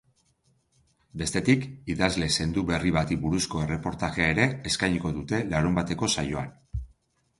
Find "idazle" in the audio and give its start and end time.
1.93-2.29